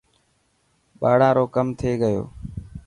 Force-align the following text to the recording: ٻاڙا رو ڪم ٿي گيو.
ٻاڙا 0.99 1.29
رو 1.37 1.45
ڪم 1.55 1.67
ٿي 1.79 1.91
گيو. 2.01 2.23